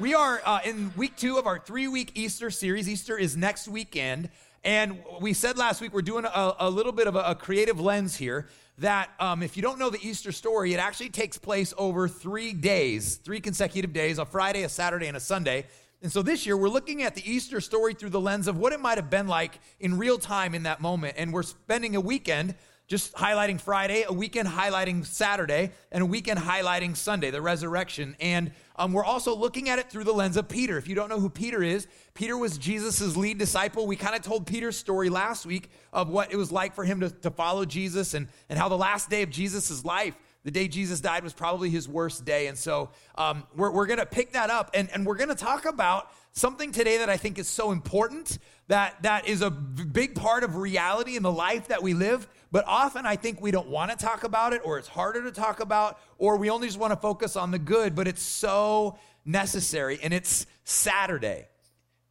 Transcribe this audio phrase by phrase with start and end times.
[0.00, 2.88] We are uh, in week two of our three week Easter series.
[2.88, 4.30] Easter is next weekend.
[4.64, 7.78] And we said last week we're doing a, a little bit of a, a, creative
[7.78, 11.74] lens here that um, if you don't know the Easter story, it actually takes place
[11.76, 15.66] over three days, three consecutive days a Friday, a Saturday, and a Sunday.
[16.00, 18.72] And so this year we're looking at the Easter story through the lens of what
[18.72, 21.16] it might have been like in real time in that moment.
[21.18, 22.54] And we're spending a weekend
[22.88, 28.16] just highlighting Friday, a weekend highlighting Saturday, and a weekend highlighting Sunday, the resurrection.
[28.20, 30.78] And um, we're also looking at it through the lens of Peter.
[30.78, 33.86] If you don't know who Peter is, Peter was Jesus' lead disciple.
[33.86, 37.00] We kind of told Peter's story last week of what it was like for him
[37.00, 40.68] to, to follow Jesus and, and how the last day of Jesus' life, the day
[40.68, 42.46] Jesus died, was probably his worst day.
[42.46, 45.34] And so um, we're, we're going to pick that up and, and we're going to
[45.34, 50.14] talk about something today that I think is so important that, that is a big
[50.14, 53.68] part of reality in the life that we live but often I think we don't
[53.68, 56.78] want to talk about it, or it's harder to talk about, or we only just
[56.78, 59.98] want to focus on the good, but it's so necessary.
[60.02, 61.48] And it's Saturday.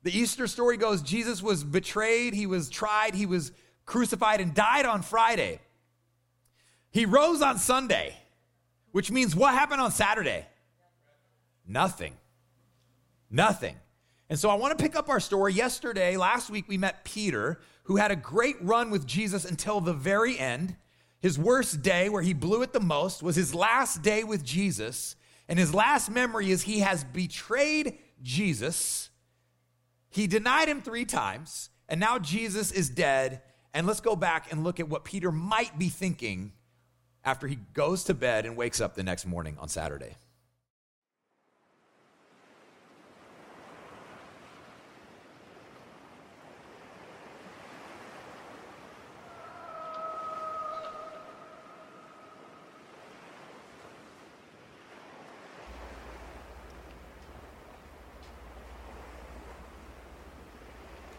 [0.02, 3.52] The Easter story goes Jesus was betrayed, he was tried, he was
[3.86, 5.60] crucified, and died on Friday.
[6.90, 8.18] He rose on Sunday,
[8.92, 10.48] which means what happened on Saturday?
[11.68, 12.16] Nothing.
[13.30, 13.76] Nothing.
[14.32, 15.52] And so I want to pick up our story.
[15.52, 19.92] Yesterday, last week, we met Peter, who had a great run with Jesus until the
[19.92, 20.78] very end.
[21.20, 25.18] His worst day, where he blew it the most, was his last day with Jesus.
[25.50, 29.10] And his last memory is he has betrayed Jesus.
[30.10, 31.70] He denied him three times.
[31.90, 33.42] And now Jesus is dead.
[33.74, 36.54] And let's go back and look at what Peter might be thinking
[37.26, 40.16] after he goes to bed and wakes up the next morning on Saturday.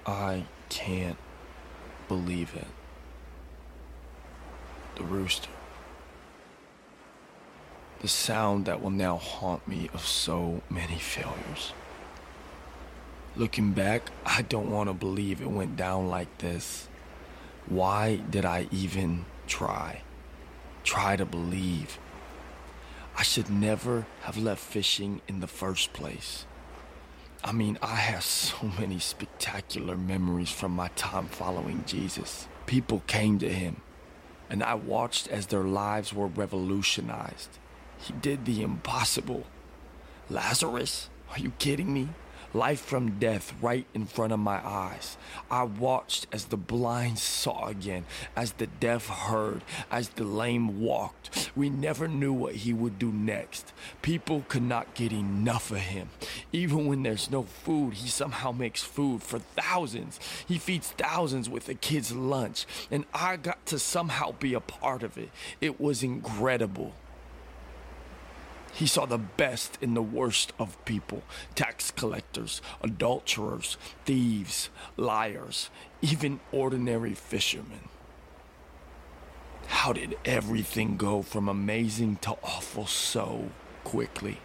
[0.04, 1.18] I can't
[2.08, 2.66] believe it.
[4.96, 5.50] The rooster.
[8.00, 11.74] The sound that will now haunt me of so many failures.
[13.36, 16.88] Looking back, I don't want to believe it went down like this.
[17.66, 20.02] Why did I even try?
[20.84, 21.98] Try to believe.
[23.16, 26.46] I should never have left fishing in the first place.
[27.44, 32.46] I mean, I have so many spectacular memories from my time following Jesus.
[32.66, 33.80] People came to him,
[34.48, 37.58] and I watched as their lives were revolutionized.
[37.98, 39.44] He did the impossible.
[40.30, 41.08] Lazarus?
[41.32, 42.10] Are you kidding me?
[42.54, 45.16] Life from death right in front of my eyes.
[45.50, 48.04] I watched as the blind saw again,
[48.36, 51.50] as the deaf heard, as the lame walked.
[51.56, 53.72] We never knew what he would do next.
[54.02, 56.10] People could not get enough of him.
[56.52, 60.18] Even when there's no food, he somehow makes food for thousands.
[60.46, 65.02] He feeds thousands with a kid's lunch, and I got to somehow be a part
[65.02, 65.30] of it.
[65.60, 66.92] It was incredible.
[68.72, 71.22] He saw the best in the worst of people
[71.54, 75.68] tax collectors, adulterers, thieves, liars,
[76.00, 77.88] even ordinary fishermen.
[79.66, 83.50] How did everything go from amazing to awful so
[83.84, 84.38] quickly?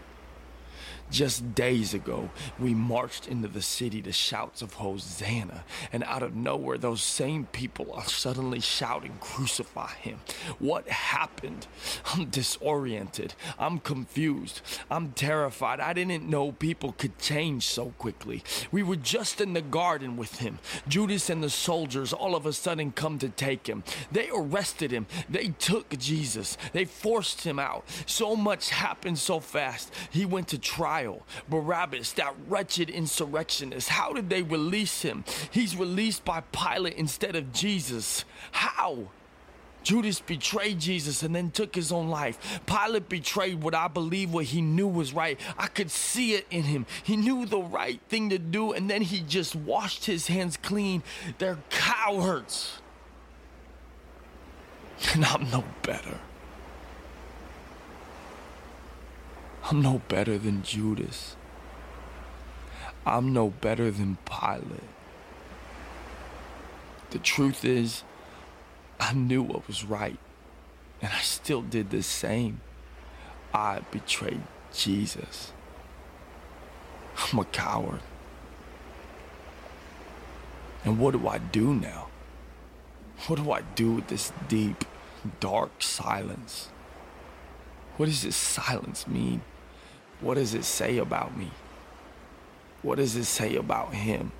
[1.09, 2.29] Just days ago,
[2.59, 5.63] we marched into the city to shouts of Hosanna,
[5.94, 10.19] and out of nowhere, those same people are suddenly shouting, Crucify him.
[10.59, 11.66] What happened?
[12.06, 13.35] I'm disoriented.
[13.57, 14.62] I'm confused.
[14.91, 15.79] I'm terrified.
[15.79, 18.44] I didn't know people could change so quickly.
[18.69, 20.59] We were just in the garden with him.
[20.90, 23.84] Judas and the soldiers all of a sudden come to take him.
[24.12, 25.07] They arrested him.
[25.29, 26.57] They took Jesus.
[26.73, 27.85] They forced him out.
[28.06, 29.94] So much happened so fast.
[30.12, 30.97] He went to trial
[31.50, 35.24] Barabbas, that wretched insurrectionist, how did they release him?
[35.52, 38.25] He's released by Pilate instead of Jesus.
[38.52, 39.08] How?
[39.84, 42.59] Judas betrayed Jesus and then took his own life.
[42.66, 45.40] Pilate betrayed what I believe what he knew was right.
[45.58, 46.85] I could see it in him.
[47.03, 51.03] He knew the right thing to do and then he just washed his hands clean.
[51.38, 52.82] They're cowards.
[55.14, 56.17] And I'm no better.
[59.69, 61.35] I'm no better than Judas.
[63.05, 64.79] I'm no better than Pilate.
[67.09, 68.03] The truth is,
[68.97, 70.17] I knew what was right,
[71.02, 72.61] and I still did the same.
[73.53, 74.43] I betrayed
[74.73, 75.52] Jesus.
[77.17, 77.99] I'm a coward.
[80.85, 82.08] And what do I do now?
[83.25, 84.85] What do I do with this deep,
[85.41, 86.69] dark silence?
[87.97, 89.41] What does this silence mean?
[90.19, 91.52] What does it say about me?
[92.81, 94.31] What does it say about him?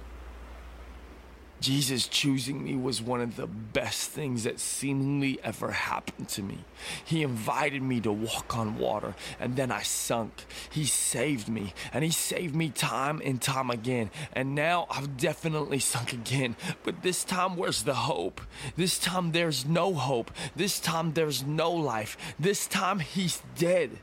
[1.60, 6.60] Jesus choosing me was one of the best things that seemingly ever happened to me.
[7.04, 10.46] He invited me to walk on water, and then I sunk.
[10.70, 14.12] He saved me, and He saved me time and time again.
[14.34, 16.56] And now I've definitely sunk again.
[16.84, 18.40] But this time, where's the hope?
[18.76, 20.30] This time, there's no hope.
[20.56, 22.18] This time, there's no life.
[22.40, 23.98] This time, He's dead.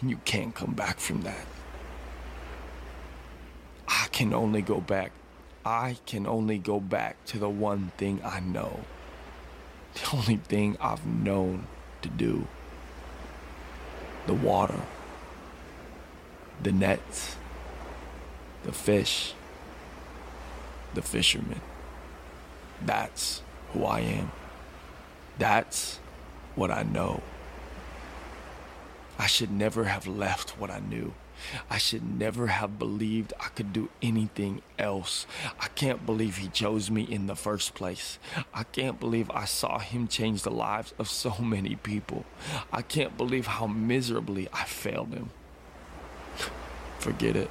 [0.00, 1.46] And you can't come back from that.
[3.88, 5.12] I can only go back
[5.68, 8.80] I can only go back to the one thing I know.
[9.94, 11.66] The only thing I've known
[12.02, 12.46] to do.
[14.26, 14.80] The water.
[16.62, 17.36] The nets.
[18.62, 19.34] The fish.
[20.94, 21.60] The fishermen.
[22.84, 23.42] That's
[23.72, 24.32] who I am.
[25.38, 25.98] That's
[26.54, 27.22] what I know.
[29.18, 31.12] I should never have left what I knew.
[31.70, 35.26] I should never have believed I could do anything else.
[35.60, 38.18] I can't believe he chose me in the first place.
[38.52, 42.24] I can't believe I saw him change the lives of so many people.
[42.72, 45.30] I can't believe how miserably I failed him.
[46.98, 47.50] Forget it.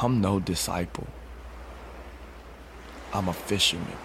[0.00, 1.06] I'm no disciple.
[3.12, 3.96] I'm a fisherman.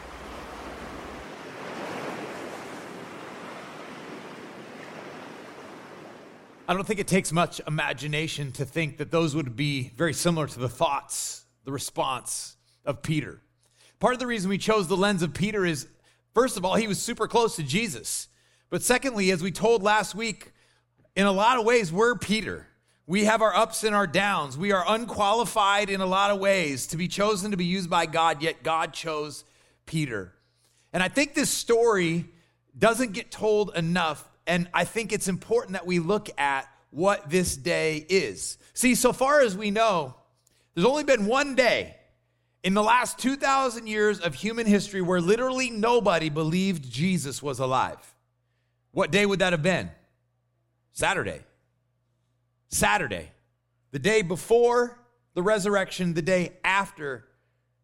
[6.66, 10.48] I don't think it takes much imagination to think that those would be very similar
[10.48, 12.56] to the thoughts, the response
[12.86, 13.42] of Peter.
[14.00, 15.88] Part of the reason we chose the lens of Peter is,
[16.34, 18.30] first of all, he was super close to Jesus.
[18.70, 20.54] But secondly, as we told last week,
[21.18, 22.66] in a lot of ways, we're Peter.
[23.08, 24.58] We have our ups and our downs.
[24.58, 28.06] We are unqualified in a lot of ways to be chosen to be used by
[28.06, 29.44] God, yet God chose
[29.86, 30.34] Peter.
[30.94, 32.30] And I think this story
[32.78, 37.56] doesn't get told enough and I think it's important that we look at what this
[37.56, 38.58] day is.
[38.74, 40.16] See, so far as we know,
[40.74, 41.96] there's only been one day
[42.64, 48.16] in the last 2,000 years of human history where literally nobody believed Jesus was alive.
[48.92, 49.90] What day would that have been?
[50.94, 51.42] Saturday.
[52.70, 53.32] Saturday.
[53.92, 54.98] The day before
[55.34, 57.26] the resurrection, the day after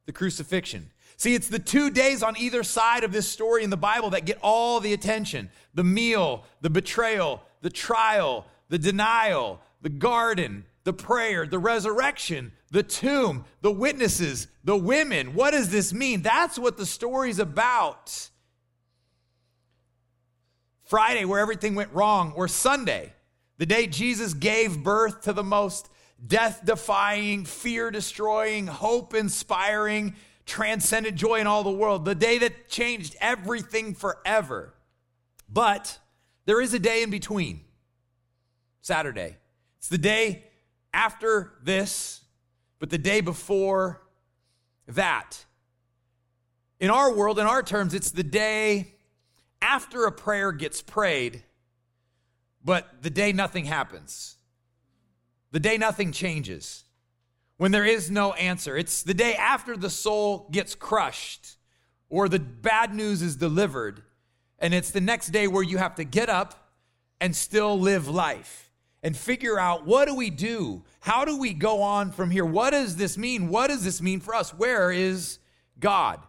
[0.05, 0.91] the crucifixion.
[1.19, 4.23] See, it's the two days on either side of this story in the Bible that
[4.23, 10.93] get all the attention the meal, the betrayal, the trial, the denial, the garden, the
[10.93, 15.33] prayer, the resurrection, the tomb, the witnesses, the women.
[15.33, 16.21] What does this mean?
[16.21, 18.29] That's what the story's about.
[20.85, 23.11] Friday, where everything went wrong, or Sunday,
[23.57, 25.89] the day Jesus gave birth to the most
[26.25, 30.15] death defying, fear destroying, hope inspiring,
[30.49, 34.73] transcendent joy in all the world, the day that changed everything forever.
[35.47, 35.99] But
[36.45, 37.61] there is a day in between
[38.81, 39.37] Saturday.
[39.77, 40.43] It's the day
[40.93, 42.21] after this,
[42.79, 44.01] but the day before
[44.87, 45.45] that.
[46.79, 48.95] In our world, in our terms, it's the day
[49.61, 51.43] after a prayer gets prayed,
[52.63, 54.37] but the day nothing happens.
[55.51, 56.85] The day nothing changes
[57.59, 58.77] when there is no answer.
[58.77, 61.57] It's the day after the soul gets crushed
[62.09, 64.01] or the bad news is delivered.
[64.59, 66.71] And it's the next day where you have to get up
[67.19, 68.71] and still live life
[69.03, 70.83] and figure out what do we do?
[71.01, 72.45] How do we go on from here?
[72.45, 73.49] What does this mean?
[73.49, 74.51] What does this mean for us?
[74.51, 75.39] Where is
[75.81, 76.21] God?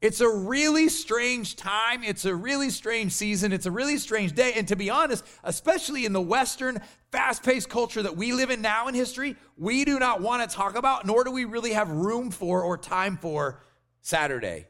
[0.00, 2.04] It's a really strange time.
[2.04, 3.52] It's a really strange season.
[3.52, 4.52] It's a really strange day.
[4.54, 6.80] And to be honest, especially in the Western
[7.12, 10.56] fast paced culture that we live in now in history, we do not want to
[10.56, 13.60] talk about, nor do we really have room for or time for
[14.00, 14.66] Saturday,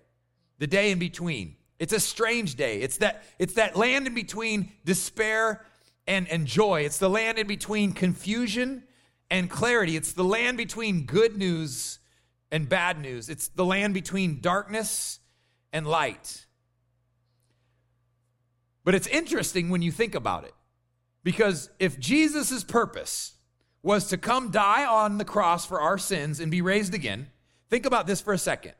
[0.58, 1.56] the day in between.
[1.78, 2.80] It's a strange day.
[2.80, 5.64] It's that, it's that land in between despair
[6.06, 6.82] and, and joy.
[6.82, 8.84] It's the land in between confusion
[9.30, 9.96] and clarity.
[9.96, 11.98] It's the land between good news
[12.50, 13.28] and bad news.
[13.28, 15.20] It's the land between darkness
[15.72, 16.46] and light.
[18.84, 20.54] But it's interesting when you think about it.
[21.22, 23.34] Because if Jesus' purpose
[23.82, 27.28] was to come die on the cross for our sins and be raised again,
[27.68, 28.72] think about this for a second.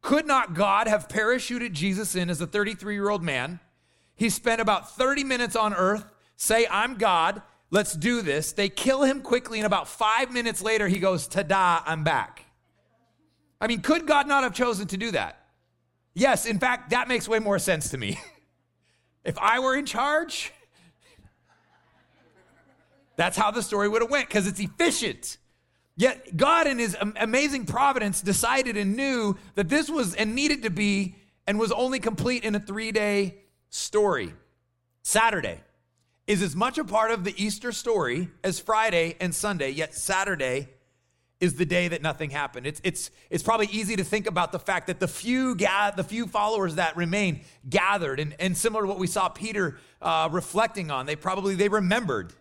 [0.00, 3.60] Could not God have parachuted Jesus in as a 33 year old man?
[4.16, 6.04] He spent about 30 minutes on earth,
[6.36, 8.52] say, I'm God, let's do this.
[8.52, 12.44] They kill him quickly, and about five minutes later, he goes, Ta da, I'm back.
[13.60, 15.40] I mean, could God not have chosen to do that?
[16.14, 18.20] Yes, in fact, that makes way more sense to me.
[19.24, 20.52] if I were in charge,
[23.16, 25.38] that's how the story would have went because it's efficient.
[25.96, 30.70] Yet God in his amazing providence decided and knew that this was and needed to
[30.70, 31.14] be
[31.46, 33.36] and was only complete in a 3-day
[33.70, 34.34] story.
[35.02, 35.60] Saturday
[36.26, 40.68] is as much a part of the Easter story as Friday and Sunday, yet Saturday
[41.40, 42.66] is the day that nothing happened.
[42.66, 46.04] It's, it's, it's probably easy to think about the fact that the few, ga- the
[46.04, 50.90] few followers that remained gathered, and, and similar to what we saw Peter uh, reflecting
[50.90, 52.32] on, they probably, they remembered.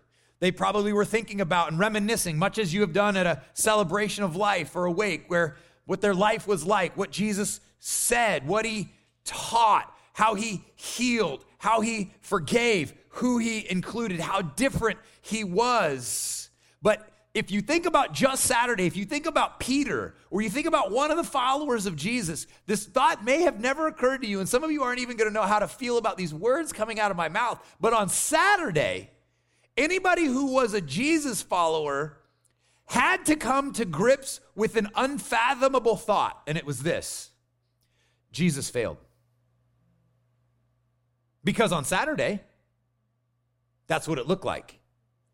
[0.44, 4.26] They probably were thinking about and reminiscing, much as you have done at a celebration
[4.26, 8.66] of life or a wake, where what their life was like, what Jesus said, what
[8.66, 8.92] he
[9.24, 16.50] taught, how he healed, how he forgave, who he included, how different he was.
[16.82, 20.68] But if you think about just Saturday, if you think about Peter, or you think
[20.68, 24.42] about one of the followers of Jesus, this thought may have never occurred to you.
[24.42, 26.74] And some of you aren't even going to know how to feel about these words
[26.74, 27.66] coming out of my mouth.
[27.80, 29.10] But on Saturday,
[29.78, 32.18] anybody who was a Jesus follower
[32.86, 37.32] had to come to grips with an unfathomable thought, and it was this
[38.32, 38.98] Jesus failed.
[41.44, 42.42] Because on Saturday,
[43.88, 44.80] that's what it looked like,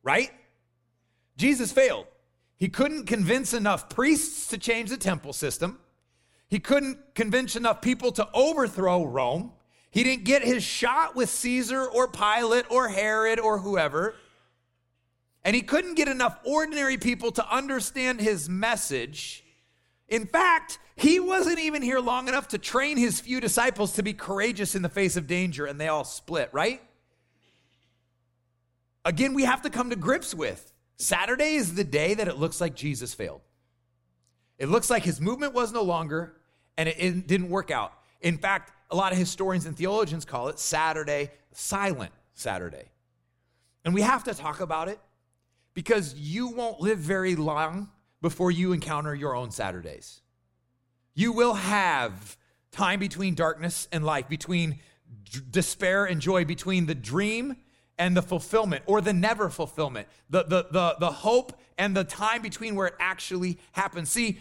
[0.03, 0.31] right?
[1.37, 2.07] Jesus failed.
[2.57, 5.79] He couldn't convince enough priests to change the temple system.
[6.49, 9.53] He couldn't convince enough people to overthrow Rome.
[9.91, 14.15] He didn't get his shot with Caesar or Pilate or Herod or whoever.
[15.43, 19.43] And he couldn't get enough ordinary people to understand his message.
[20.07, 24.13] In fact, he wasn't even here long enough to train his few disciples to be
[24.13, 26.81] courageous in the face of danger, and they all split, right?
[29.05, 32.59] Again, we have to come to grips with Saturday is the day that it looks
[32.59, 33.41] like Jesus failed.
[34.57, 36.35] It looks like his movement was no longer,
[36.77, 37.93] and it, didn't work out.
[38.19, 42.91] In fact, a lot of historians and theologians call it Saturday, silent Saturday.
[43.85, 44.99] And we have to talk about it
[45.79, 47.89] because you won't live very long
[48.21, 50.19] before you encounter your own Saturdays.
[51.15, 52.35] You will have
[52.73, 54.79] time between darkness and light, between
[55.31, 57.55] d- despair and joy, between the dream
[57.97, 62.41] and the fulfillment or the never fulfillment, the, the, the, the hope and the time
[62.41, 64.09] between where it actually happens.
[64.09, 64.37] See,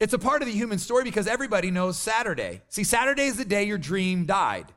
[0.00, 2.62] it's a part of the human story because everybody knows Saturday.
[2.70, 4.72] See, Saturday is the day your dream died.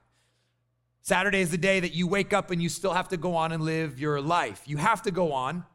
[1.09, 3.51] Saturday is the day that you wake up and you still have to go on
[3.51, 4.61] and live your life.
[4.67, 5.65] You have to go on,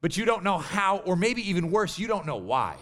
[0.00, 2.76] but you don't know how, or maybe even worse, you don't know why.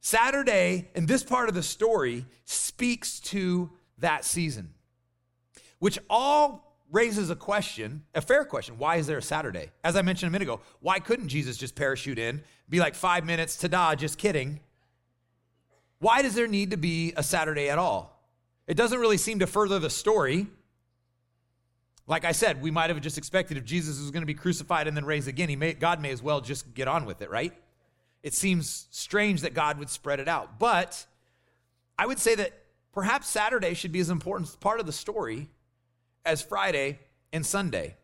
[0.00, 4.74] Saturday, in this part of the story, speaks to that season,
[5.78, 8.76] which all raises a question, a fair question.
[8.76, 9.70] Why is there a Saturday?
[9.84, 13.24] As I mentioned a minute ago, why couldn't Jesus just parachute in, be like five
[13.24, 14.58] minutes, to da, just kidding?
[16.00, 18.19] Why does there need to be a Saturday at all?
[18.70, 20.46] It doesn't really seem to further the story.
[22.06, 24.86] Like I said, we might have just expected if Jesus was going to be crucified
[24.86, 27.30] and then raised again, he may, God may as well just get on with it,
[27.30, 27.52] right?
[28.22, 30.60] It seems strange that God would spread it out.
[30.60, 31.04] But
[31.98, 32.52] I would say that
[32.92, 35.50] perhaps Saturday should be as important part of the story
[36.24, 37.00] as Friday
[37.32, 37.96] and Sunday.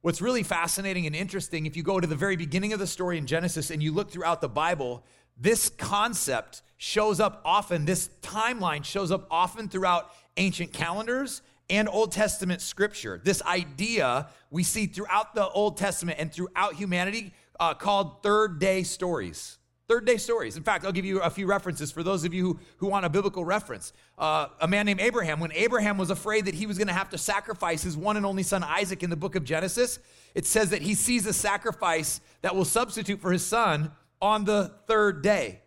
[0.00, 3.16] What's really fascinating and interesting, if you go to the very beginning of the story
[3.16, 5.04] in Genesis and you look throughout the Bible,
[5.36, 12.12] this concept shows up often, this timeline shows up often throughout ancient calendars and Old
[12.12, 13.20] Testament scripture.
[13.22, 18.82] This idea we see throughout the Old Testament and throughout humanity uh, called third day
[18.82, 19.58] stories.
[19.88, 20.56] Third day stories.
[20.56, 23.04] In fact, I'll give you a few references for those of you who, who want
[23.04, 23.92] a biblical reference.
[24.16, 27.10] Uh, a man named Abraham, when Abraham was afraid that he was going to have
[27.10, 29.98] to sacrifice his one and only son Isaac in the book of Genesis,
[30.34, 33.90] it says that he sees a sacrifice that will substitute for his son
[34.22, 35.60] on the third day.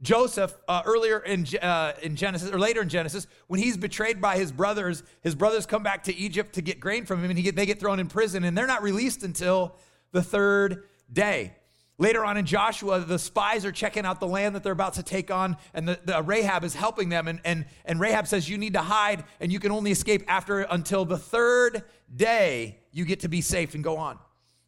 [0.00, 4.36] Joseph, uh, earlier in, uh, in Genesis, or later in Genesis, when he's betrayed by
[4.36, 7.56] his brothers, his brothers come back to Egypt to get grain from him, and get,
[7.56, 9.74] they get thrown in prison, and they're not released until
[10.12, 11.52] the third day.
[12.00, 15.02] Later on in Joshua, the spies are checking out the land that they're about to
[15.02, 17.26] take on, and the, the, Rahab is helping them.
[17.26, 20.60] And, and, and Rahab says, You need to hide, and you can only escape after
[20.60, 21.82] until the third
[22.14, 24.16] day you get to be safe and go on.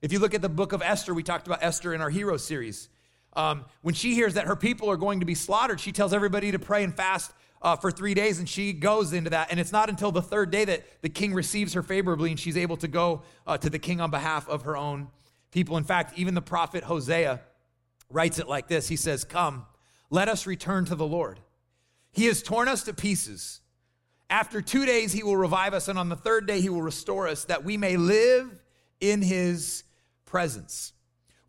[0.03, 2.37] If you look at the book of Esther, we talked about Esther in our hero
[2.37, 2.89] series.
[3.35, 6.51] Um, when she hears that her people are going to be slaughtered, she tells everybody
[6.51, 7.33] to pray and fast
[7.63, 9.49] uh, for three days, and she goes into that.
[9.51, 12.57] And it's not until the third day that the king receives her favorably, and she's
[12.57, 15.09] able to go uh, to the king on behalf of her own
[15.51, 15.77] people.
[15.77, 17.41] In fact, even the prophet Hosea
[18.09, 19.67] writes it like this He says, Come,
[20.09, 21.41] let us return to the Lord.
[22.13, 23.61] He has torn us to pieces.
[24.29, 27.27] After two days, he will revive us, and on the third day, he will restore
[27.27, 28.57] us that we may live
[29.01, 29.83] in his
[30.25, 30.93] presence.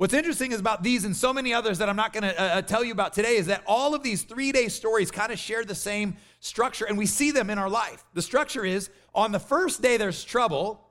[0.01, 2.57] What's interesting is about these and so many others that I'm not going to uh,
[2.57, 5.37] uh, tell you about today is that all of these three day stories kind of
[5.37, 8.03] share the same structure, and we see them in our life.
[8.15, 10.83] The structure is on the first day, there's trouble.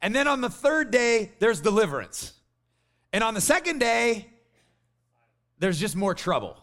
[0.00, 2.34] And then on the third day, there's deliverance.
[3.12, 4.28] And on the second day,
[5.58, 6.56] there's just more trouble.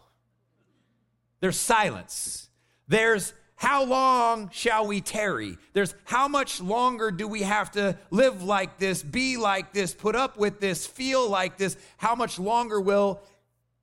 [1.40, 2.48] There's silence.
[2.88, 5.58] There's how long shall we tarry?
[5.74, 10.16] There's how much longer do we have to live like this, be like this, put
[10.16, 11.76] up with this, feel like this?
[11.98, 13.20] How much longer will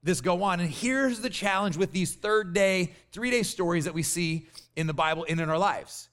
[0.02, 0.62] this go on?
[0.62, 4.88] And here's the challenge with these third day, three day stories that we see in
[4.88, 6.10] the Bible and in our lives.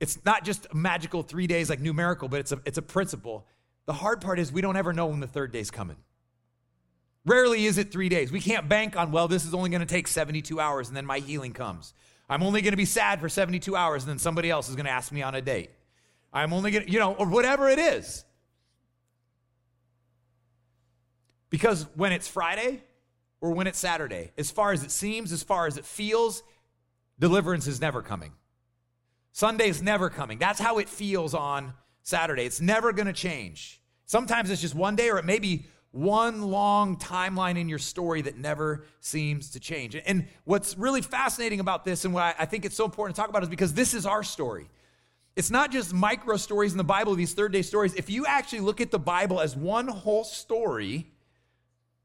[0.00, 3.46] It's not just magical three days like numerical, but it's a, it's a principle.
[3.84, 5.98] The hard part is we don't ever know when the third day's coming.
[7.26, 8.30] Rarely is it three days.
[8.30, 11.04] We can't bank on, well, this is only going to take 72 hours and then
[11.04, 11.92] my healing comes.
[12.30, 14.86] I'm only going to be sad for 72 hours and then somebody else is going
[14.86, 15.70] to ask me on a date.
[16.32, 18.24] I'm only going to, you know, or whatever it is.
[21.50, 22.82] Because when it's Friday
[23.40, 26.44] or when it's Saturday, as far as it seems, as far as it feels,
[27.18, 28.32] deliverance is never coming.
[29.32, 30.38] Sunday's never coming.
[30.38, 32.44] That's how it feels on Saturday.
[32.44, 33.82] It's never going to change.
[34.06, 35.66] Sometimes it's just one day, or it may be
[35.96, 39.96] one long timeline in your story that never seems to change.
[39.96, 43.30] And what's really fascinating about this, and why I think it's so important to talk
[43.30, 44.68] about, is because this is our story.
[45.36, 47.94] It's not just micro stories in the Bible, these third day stories.
[47.94, 51.10] If you actually look at the Bible as one whole story,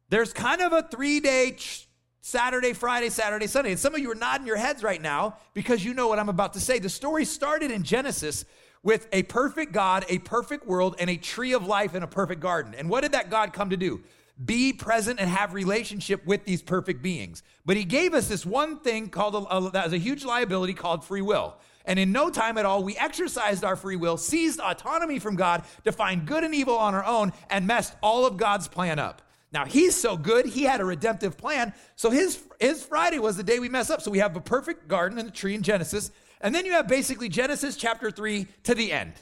[0.10, 1.58] there's kind of a three day
[2.22, 3.72] Saturday, Friday, Saturday, Sunday.
[3.72, 6.30] And some of you are nodding your heads right now because you know what I'm
[6.30, 6.80] about to say.
[6.80, 8.46] The story started in Genesis
[8.84, 12.42] with a perfect God, a perfect world, and a tree of life in a perfect
[12.42, 12.74] garden.
[12.76, 14.02] And what did that God come to do?
[14.44, 17.44] Be present and have relationship with these perfect beings.
[17.66, 20.74] But he gave us this one thing called a, a, that was a huge liability
[20.74, 21.58] called free will.
[21.86, 25.64] And in no time at all, we exercised our free will, seized autonomy from God
[25.84, 29.22] to find good and evil on our own, and messed all of God's plan up.
[29.52, 31.74] Now he's so good, he had a redemptive plan.
[31.96, 34.02] So his his Friday was the day we mess up.
[34.02, 36.12] So we have a perfect garden and a tree in Genesis,
[36.42, 39.14] and then you have basically Genesis chapter 3 to the end.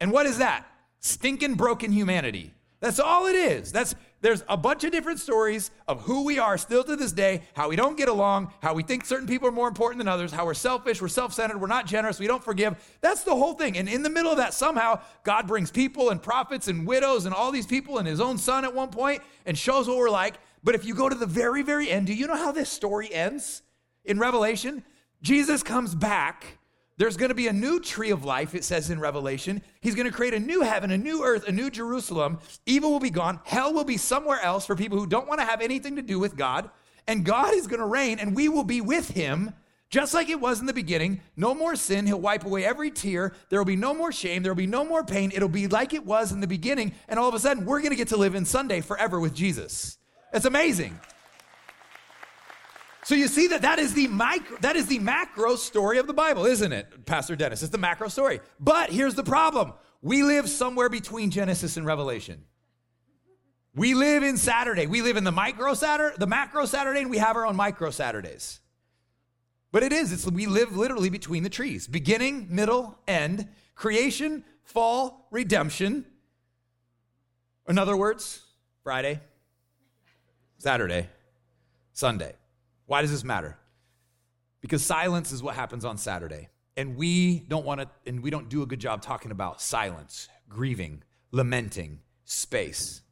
[0.00, 0.66] And what is that?
[1.00, 2.52] Stinking broken humanity.
[2.80, 3.72] That's all it is.
[3.72, 7.42] That's there's a bunch of different stories of who we are still to this day,
[7.54, 10.32] how we don't get along, how we think certain people are more important than others,
[10.32, 12.74] how we're selfish, we're self-centered, we're not generous, we don't forgive.
[13.00, 13.78] That's the whole thing.
[13.78, 17.34] And in the middle of that, somehow God brings people and prophets and widows and
[17.34, 20.34] all these people and his own son at one point and shows what we're like.
[20.64, 23.12] But if you go to the very, very end, do you know how this story
[23.12, 23.62] ends
[24.04, 24.82] in Revelation?
[25.22, 26.58] Jesus comes back.
[26.96, 29.62] There's going to be a new tree of life, it says in Revelation.
[29.80, 32.40] He's going to create a new heaven, a new earth, a new Jerusalem.
[32.66, 33.38] Evil will be gone.
[33.44, 36.18] Hell will be somewhere else for people who don't want to have anything to do
[36.18, 36.70] with God.
[37.06, 39.54] And God is going to reign, and we will be with him,
[39.90, 41.20] just like it was in the beginning.
[41.36, 42.04] No more sin.
[42.04, 43.32] He'll wipe away every tear.
[43.48, 44.42] There will be no more shame.
[44.42, 45.30] There will be no more pain.
[45.32, 46.92] It'll be like it was in the beginning.
[47.08, 49.34] And all of a sudden, we're going to get to live in Sunday forever with
[49.34, 49.98] Jesus.
[50.32, 50.98] It's amazing.
[53.08, 56.12] So you see that that is the micro, that is the macro story of the
[56.12, 57.62] Bible, isn't it, Pastor Dennis?
[57.62, 58.40] It's the macro story.
[58.60, 62.44] But here's the problem: we live somewhere between Genesis and Revelation.
[63.74, 64.86] We live in Saturday.
[64.86, 67.88] We live in the micro Saturday, the macro Saturday, and we have our own micro
[67.88, 68.60] Saturdays.
[69.72, 70.12] But it is.
[70.12, 76.04] It's we live literally between the trees, beginning, middle, end, creation, fall, redemption.
[77.66, 78.42] In other words,
[78.84, 79.20] Friday,
[80.58, 81.08] Saturday,
[81.94, 82.34] Sunday.
[82.88, 83.56] Why does this matter?
[84.62, 86.48] Because silence is what happens on Saturday.
[86.76, 90.26] And we don't want to, and we don't do a good job talking about silence,
[90.48, 93.02] grieving, lamenting, space.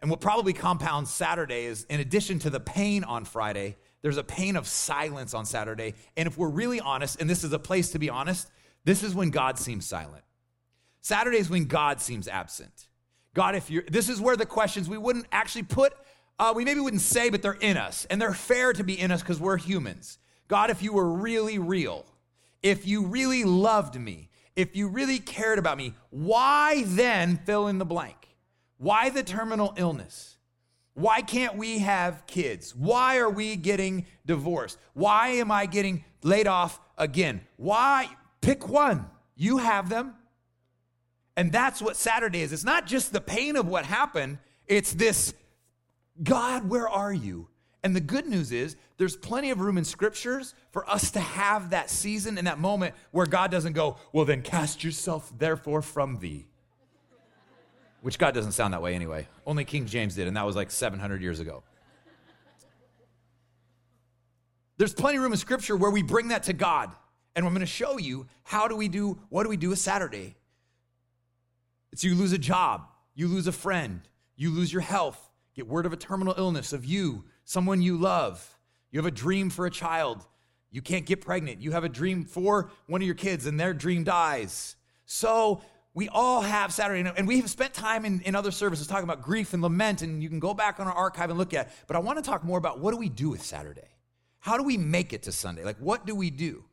[0.00, 4.24] And what probably compounds Saturday is, in addition to the pain on Friday, there's a
[4.24, 5.94] pain of silence on Saturday.
[6.16, 8.48] And if we're really honest, and this is a place to be honest,
[8.84, 10.22] this is when God seems silent.
[11.00, 12.86] Saturday is when God seems absent.
[13.34, 15.92] God, if you're, this is where the questions we wouldn't actually put
[16.38, 18.06] uh, we maybe wouldn't say, but they're in us.
[18.10, 20.18] And they're fair to be in us because we're humans.
[20.48, 22.04] God, if you were really real,
[22.62, 27.78] if you really loved me, if you really cared about me, why then fill in
[27.78, 28.36] the blank?
[28.78, 30.36] Why the terminal illness?
[30.94, 32.74] Why can't we have kids?
[32.74, 34.78] Why are we getting divorced?
[34.92, 37.40] Why am I getting laid off again?
[37.56, 38.08] Why?
[38.40, 39.06] Pick one.
[39.36, 40.14] You have them.
[41.36, 42.52] And that's what Saturday is.
[42.52, 45.34] It's not just the pain of what happened, it's this
[46.22, 47.48] God, where are you?
[47.82, 51.70] And the good news is, there's plenty of room in scriptures for us to have
[51.70, 56.18] that season and that moment where God doesn't go, Well, then cast yourself therefore from
[56.18, 56.46] thee.
[58.00, 59.28] Which God doesn't sound that way anyway.
[59.46, 61.62] Only King James did, and that was like 700 years ago.
[64.76, 66.90] There's plenty of room in scripture where we bring that to God.
[67.36, 69.78] And I'm going to show you how do we do, what do we do with
[69.78, 70.36] Saturday?
[71.92, 74.00] It's you lose a job, you lose a friend,
[74.36, 75.23] you lose your health,
[75.54, 78.58] get word of a terminal illness of you, someone you love.
[78.90, 80.24] You have a dream for a child.
[80.70, 81.60] You can't get pregnant.
[81.60, 84.76] You have a dream for one of your kids and their dream dies.
[85.06, 85.62] So
[85.94, 89.22] we all have Saturday, and we have spent time in, in other services talking about
[89.22, 91.70] grief and lament, and you can go back on our archive and look at.
[91.86, 93.94] But I want to talk more about what do we do with Saturday?
[94.44, 95.64] how do we make it to Sunday?
[95.64, 96.64] Like, what do we do?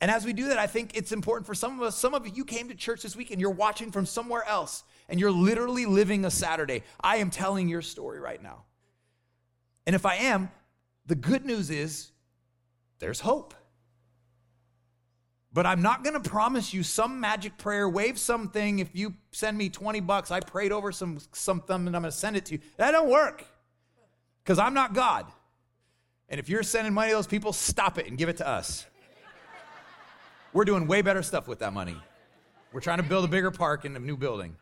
[0.00, 1.96] And as we do that, I think it's important for some of us.
[1.96, 5.20] Some of you came to church this week and you're watching from somewhere else and
[5.20, 6.82] you're literally living a Saturday.
[7.00, 8.64] I am telling your story right now.
[9.86, 10.50] And if I am,
[11.06, 12.12] the good news is
[12.98, 13.54] there's hope.
[15.52, 18.78] But I'm not going to promise you some magic prayer, wave something.
[18.78, 22.12] If you send me 20 bucks, I prayed over some something and I'm going to
[22.12, 22.60] send it to you.
[22.78, 23.44] That don't work
[24.42, 25.26] because I'm not God.
[26.30, 28.86] And if you're sending money to those people, stop it and give it to us.
[30.54, 31.96] We're doing way better stuff with that money.
[32.72, 34.56] We're trying to build a bigger park in a new building.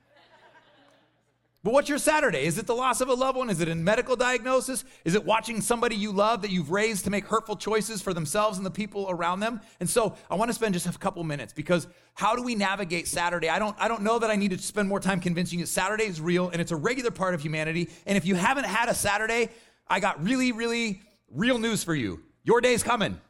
[1.62, 2.44] But what's your Saturday?
[2.44, 3.50] Is it the loss of a loved one?
[3.50, 4.82] Is it a medical diagnosis?
[5.04, 8.56] Is it watching somebody you love that you've raised to make hurtful choices for themselves
[8.56, 9.60] and the people around them?
[9.78, 13.06] And so I want to spend just a couple minutes because how do we navigate
[13.06, 13.50] Saturday?
[13.50, 16.04] I don't, I don't know that I need to spend more time convincing you Saturday
[16.04, 17.90] is real and it's a regular part of humanity.
[18.06, 19.50] And if you haven't had a Saturday,
[19.86, 22.22] I got really, really real news for you.
[22.42, 23.20] Your day's coming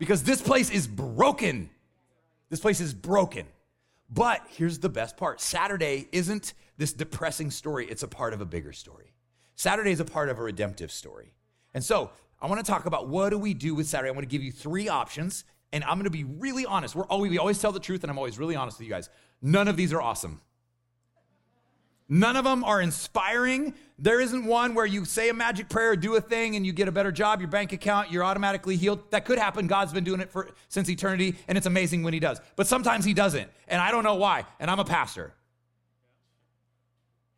[0.00, 1.70] because this place is broken.
[2.48, 3.46] This place is broken.
[4.12, 8.46] But here's the best part Saturday isn't this depressing story, it's a part of a
[8.46, 9.12] bigger story.
[9.54, 11.34] Saturday is a part of a redemptive story.
[11.74, 14.08] And so I want to talk about what do we do with Saturday.
[14.08, 16.96] I want to give you three options, and I'm going to be really honest.
[16.96, 19.10] We're always, we always tell the truth, and I'm always really honest with you guys.
[19.42, 20.40] None of these are awesome.
[22.08, 23.74] None of them are inspiring.
[23.98, 26.88] There isn't one where you say a magic prayer, do a thing, and you get
[26.88, 29.10] a better job, your bank account, you're automatically healed.
[29.10, 29.66] That could happen.
[29.66, 32.40] God's been doing it for since eternity, and it's amazing when He does.
[32.56, 34.46] But sometimes He doesn't, and I don't know why.
[34.58, 35.34] And I'm a pastor.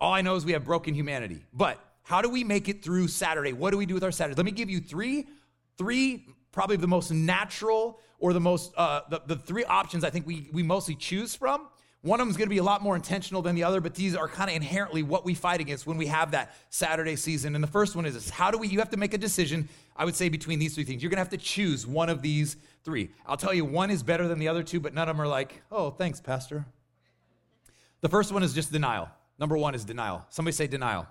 [0.02, 1.46] All I know is we have broken humanity.
[1.54, 3.52] But how do we make it through Saturday?
[3.52, 4.36] What do we do with our Saturday?
[4.36, 5.26] Let me give you three,
[5.78, 10.26] three probably the most natural or the most uh, the, the three options I think
[10.26, 11.68] we we mostly choose from
[12.02, 13.94] one of them is going to be a lot more intentional than the other, but
[13.94, 17.54] these are kind of inherently what we fight against when we have that Saturday season.
[17.54, 19.68] And the first one is this how do we, you have to make a decision,
[19.96, 21.00] I would say, between these three things.
[21.00, 23.10] You're going to have to choose one of these three.
[23.24, 25.28] I'll tell you, one is better than the other two, but none of them are
[25.28, 26.66] like, oh, thanks, Pastor.
[28.00, 29.08] The first one is just denial.
[29.42, 30.24] Number one is denial.
[30.28, 31.04] Somebody say denial.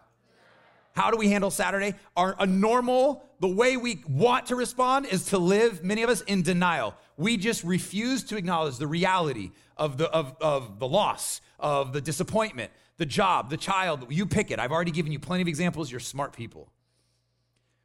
[0.93, 1.95] How do we handle Saturday?
[2.15, 6.21] Our a normal, the way we want to respond is to live, many of us,
[6.21, 6.95] in denial.
[7.17, 11.99] We just refuse to acknowledge the reality of the, of, of the loss, of the
[11.99, 14.05] disappointment, the job, the child.
[14.09, 14.59] You pick it.
[14.59, 15.91] I've already given you plenty of examples.
[15.91, 16.71] You're smart people.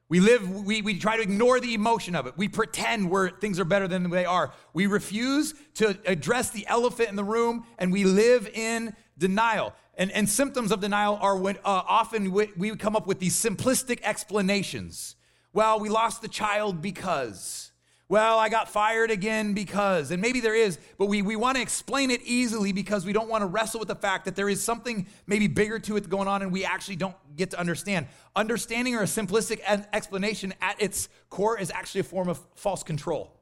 [0.08, 2.34] We live, we, we try to ignore the emotion of it.
[2.36, 4.52] We pretend we're, things are better than they are.
[4.74, 9.74] We refuse to address the elephant in the room and we live in denial.
[9.96, 13.34] And, and symptoms of denial are when uh, often we, we come up with these
[13.34, 15.16] simplistic explanations.
[15.52, 17.72] Well, we lost the child because.
[18.08, 21.62] Well, I got fired again because, and maybe there is, but we, we want to
[21.62, 24.62] explain it easily because we don't want to wrestle with the fact that there is
[24.62, 28.06] something maybe bigger to it going on and we actually don't get to understand.
[28.36, 29.60] Understanding or a simplistic
[29.92, 33.32] explanation at its core is actually a form of false control.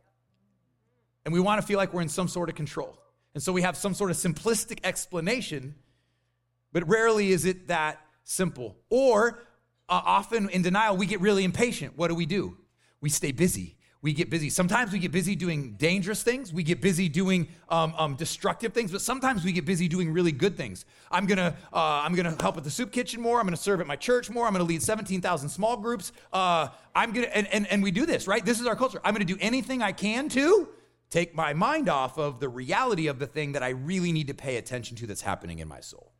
[1.27, 2.99] And we want to feel like we're in some sort of control.
[3.35, 5.75] And so we have some sort of simplistic explanation,
[6.75, 8.77] but rarely is it that simple.
[8.91, 9.39] Or
[9.89, 11.97] uh, often in denial, we get really impatient.
[11.97, 12.59] What do we do?
[13.01, 14.51] We stay busy we get busy.
[14.51, 16.53] Sometimes we get busy doing dangerous things.
[16.53, 20.31] We get busy doing um, um, destructive things, but sometimes we get busy doing really
[20.31, 20.85] good things.
[21.11, 23.41] I'm gonna, uh, I'm gonna help at the soup kitchen more.
[23.41, 24.47] I'm gonna serve at my church more.
[24.47, 26.13] I'm gonna lead 17,000 small groups.
[26.35, 28.45] Uh, I'm gonna, and, and, and we do this, right?
[28.45, 29.01] This is our culture.
[29.03, 30.69] I'm gonna do anything I can to
[31.09, 34.35] take my mind off of the reality of the thing that I really need to
[34.35, 36.14] pay attention to that's happening in my soul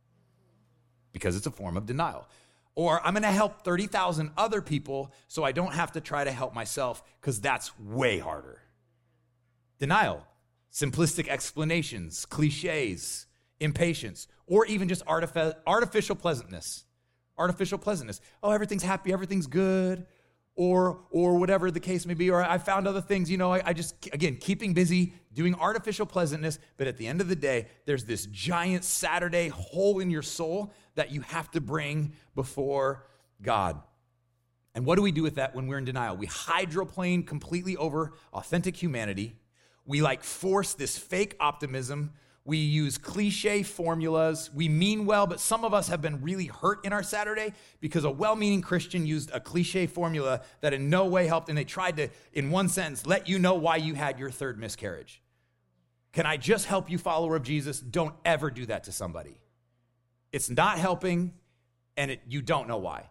[1.15, 2.27] because it's a form of denial.
[2.75, 6.53] Or I'm gonna help 30,000 other people so I don't have to try to help
[6.53, 8.59] myself because that's way harder.
[9.79, 10.27] Denial,
[10.73, 13.27] simplistic explanations, cliches,
[13.61, 16.83] impatience, or even just artific- artificial pleasantness.
[17.37, 18.19] Artificial pleasantness.
[18.43, 20.05] Oh, everything's happy, everything's good,
[20.57, 22.29] or or whatever the case may be.
[22.29, 26.05] Or I found other things, you know, I, I just again keeping busy, doing artificial
[26.05, 30.23] pleasantness, but at the end of the day, there's this giant Saturday hole in your
[30.23, 33.05] soul that you have to bring before
[33.41, 33.79] God.
[34.73, 36.17] And what do we do with that when we're in denial?
[36.17, 39.35] We hydroplane completely over authentic humanity.
[39.85, 42.11] We like force this fake optimism.
[42.43, 44.51] We use cliche formulas.
[44.53, 48.03] We mean well, but some of us have been really hurt in our Saturday because
[48.03, 51.63] a well meaning Christian used a cliche formula that in no way helped, and they
[51.63, 55.21] tried to, in one sentence, let you know why you had your third miscarriage.
[56.15, 57.81] Can I just help you, follower of Jesus?
[57.81, 59.37] Don't ever do that to somebody.
[60.31, 61.33] It's not helping,
[61.97, 63.09] and it, you don't know why.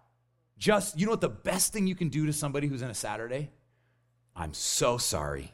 [0.57, 2.95] Just, you know what the best thing you can do to somebody who's in a
[2.95, 3.51] Saturday?
[4.35, 5.53] I'm so sorry.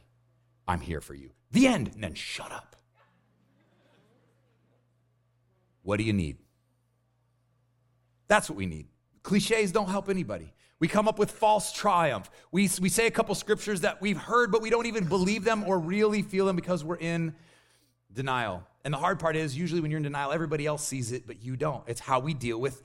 [0.69, 1.31] I'm here for you.
[1.51, 1.91] The end.
[1.93, 2.77] And then shut up.
[5.83, 6.37] What do you need?
[8.29, 8.87] That's what we need.
[9.25, 10.55] Cliches don't help anybody.
[10.81, 12.31] We come up with false triumph.
[12.51, 15.63] We, we say a couple scriptures that we've heard, but we don't even believe them
[15.65, 17.35] or really feel them because we're in
[18.13, 18.65] denial.
[18.83, 21.45] And the hard part is usually when you're in denial, everybody else sees it, but
[21.45, 21.85] you don't.
[21.87, 22.83] It's how we deal with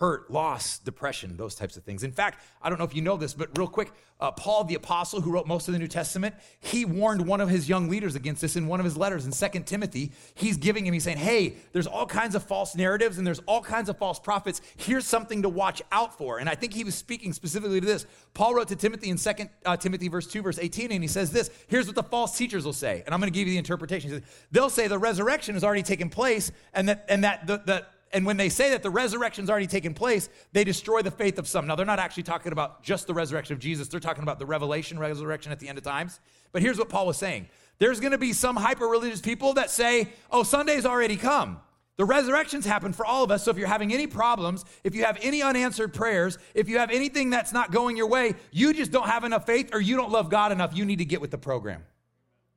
[0.00, 2.02] hurt, loss, depression, those types of things.
[2.02, 4.74] In fact, I don't know if you know this, but real quick, uh, Paul the
[4.74, 8.14] apostle, who wrote most of the New Testament, he warned one of his young leaders
[8.14, 10.12] against this in one of his letters in Second Timothy.
[10.34, 13.60] He's giving him, he's saying, hey, there's all kinds of false narratives and there's all
[13.60, 14.62] kinds of false prophets.
[14.78, 16.38] Here's something to watch out for.
[16.38, 18.06] And I think he was speaking specifically to this.
[18.32, 21.30] Paul wrote to Timothy in Second uh, Timothy verse 2, verse 18, and he says
[21.30, 23.02] this, here's what the false teachers will say.
[23.04, 24.10] And I'm going to give you the interpretation.
[24.10, 27.86] Says, They'll say the resurrection has already taken place and that, and that the, the
[28.12, 31.46] and when they say that the resurrection's already taken place, they destroy the faith of
[31.46, 31.66] some.
[31.66, 34.46] Now, they're not actually talking about just the resurrection of Jesus, they're talking about the
[34.46, 36.18] revelation resurrection at the end of times.
[36.52, 39.70] But here's what Paul was saying there's going to be some hyper religious people that
[39.70, 41.60] say, oh, Sunday's already come.
[41.96, 43.44] The resurrection's happened for all of us.
[43.44, 46.90] So if you're having any problems, if you have any unanswered prayers, if you have
[46.90, 50.10] anything that's not going your way, you just don't have enough faith or you don't
[50.10, 51.84] love God enough, you need to get with the program.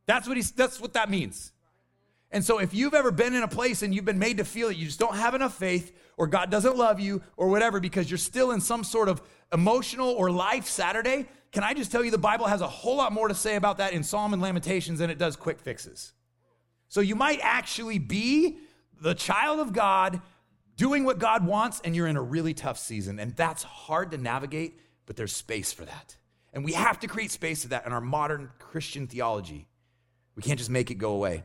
[0.05, 1.52] That's what he's that's what that means.
[2.33, 4.67] And so, if you've ever been in a place and you've been made to feel
[4.69, 8.09] that you just don't have enough faith, or God doesn't love you, or whatever, because
[8.09, 9.21] you're still in some sort of
[9.53, 13.13] emotional or life Saturday, can I just tell you the Bible has a whole lot
[13.13, 16.13] more to say about that in Psalm and Lamentations than it does quick fixes.
[16.87, 18.57] So, you might actually be
[18.99, 20.19] the child of God
[20.75, 23.19] doing what God wants, and you're in a really tough season.
[23.19, 26.17] And that's hard to navigate, but there's space for that.
[26.51, 29.67] And we have to create space for that in our modern Christian theology.
[30.35, 31.43] We can't just make it go away.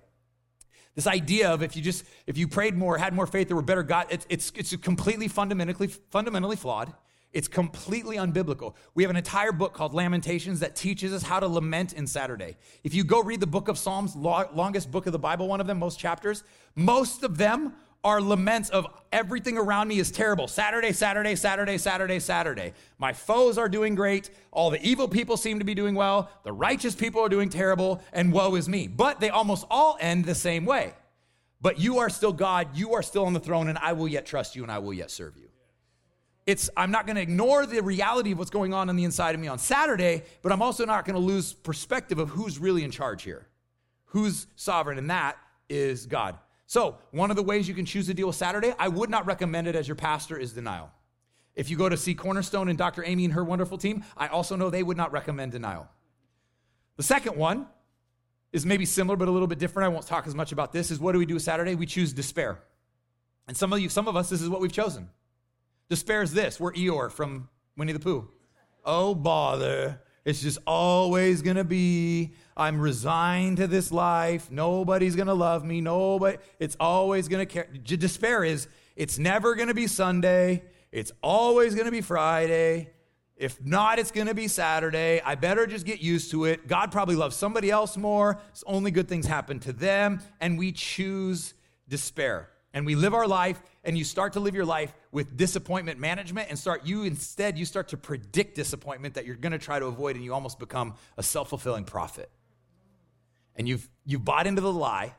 [0.98, 3.62] This idea of if you just if you prayed more, had more faith, there were
[3.62, 6.92] better God, it's it's it's completely fundamentally fundamentally flawed.
[7.32, 8.74] It's completely unbiblical.
[8.96, 12.56] We have an entire book called Lamentations that teaches us how to lament in Saturday.
[12.82, 15.68] If you go read the book of Psalms, longest book of the Bible, one of
[15.68, 16.42] them, most chapters,
[16.74, 20.46] most of them are laments of everything around me is terrible.
[20.46, 22.72] Saturday, Saturday, Saturday, Saturday, Saturday.
[22.98, 24.30] My foes are doing great.
[24.52, 26.30] All the evil people seem to be doing well.
[26.44, 28.86] The righteous people are doing terrible, and woe is me.
[28.86, 30.94] But they almost all end the same way.
[31.60, 34.26] But you are still God, you are still on the throne, and I will yet
[34.26, 35.48] trust you and I will yet serve you.
[36.46, 39.34] It's, I'm not going to ignore the reality of what's going on on the inside
[39.34, 42.84] of me on Saturday, but I'm also not going to lose perspective of who's really
[42.84, 43.46] in charge here,
[44.06, 45.36] who's sovereign, and that
[45.68, 46.38] is God.
[46.68, 49.24] So, one of the ways you can choose to deal with Saturday, I would not
[49.24, 50.90] recommend it as your pastor, is denial.
[51.56, 53.02] If you go to see Cornerstone and Dr.
[53.04, 55.88] Amy and her wonderful team, I also know they would not recommend denial.
[56.98, 57.68] The second one
[58.52, 59.86] is maybe similar but a little bit different.
[59.86, 60.90] I won't talk as much about this.
[60.90, 61.74] Is what do we do Saturday?
[61.74, 62.58] We choose despair.
[63.46, 65.08] And some of you, some of us, this is what we've chosen.
[65.88, 66.60] Despair is this.
[66.60, 68.28] We're Eeyore from Winnie the Pooh.
[68.84, 70.02] Oh, bother.
[70.26, 72.34] It's just always gonna be.
[72.58, 74.50] I'm resigned to this life.
[74.50, 75.80] Nobody's gonna love me.
[75.80, 76.38] Nobody.
[76.58, 77.68] It's always gonna care.
[77.84, 78.68] Despair is.
[78.96, 80.64] It's never gonna be Sunday.
[80.90, 82.90] It's always gonna be Friday.
[83.38, 85.22] If not, it's going to be Saturday.
[85.24, 86.66] I better just get used to it.
[86.66, 88.40] God probably loves somebody else more.
[88.50, 90.20] It's only good things happen to them.
[90.40, 91.54] And we choose
[91.88, 92.50] despair.
[92.74, 96.50] And we live our life, and you start to live your life with disappointment management
[96.50, 99.86] and start, you instead, you start to predict disappointment that you're going to try to
[99.86, 102.30] avoid, and you almost become a self fulfilling prophet.
[103.58, 105.14] And you've, you've bought into the lie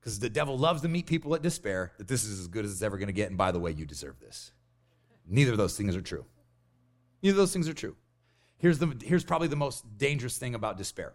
[0.00, 2.72] because the devil loves to meet people at despair that this is as good as
[2.72, 3.28] it's ever going to get.
[3.28, 4.52] And by the way, you deserve this.
[5.26, 6.24] Neither of those things are true.
[7.22, 7.96] Neither of those things are true.
[8.58, 11.14] Here's, the, here's probably the most dangerous thing about despair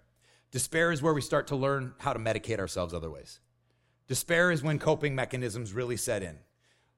[0.51, 3.39] despair is where we start to learn how to medicate ourselves other ways.
[4.07, 6.39] Despair is when coping mechanisms really set in.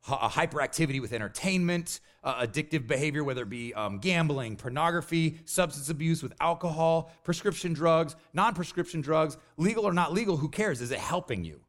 [0.08, 6.24] A hyperactivity with entertainment, uh, addictive behavior, whether it be um, gambling, pornography, substance abuse
[6.24, 10.82] with alcohol, prescription drugs, non prescription drugs, legal or not legal, who cares?
[10.82, 11.62] Is it helping you?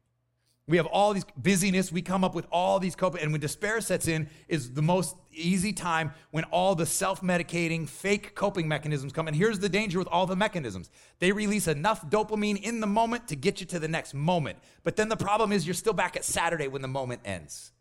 [0.65, 1.91] We have all these busyness.
[1.91, 5.17] We come up with all these coping, and when despair sets in, is the most
[5.33, 9.27] easy time when all the self-medicating, fake coping mechanisms come.
[9.27, 13.27] And here's the danger with all the mechanisms: they release enough dopamine in the moment
[13.27, 14.57] to get you to the next moment.
[14.83, 17.72] But then the problem is you're still back at Saturday when the moment ends.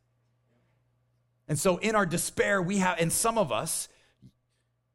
[1.48, 3.88] And so, in our despair, we have, and some of us,